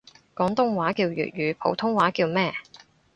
[0.33, 2.51] 廣東話叫粵語，普通話叫咩？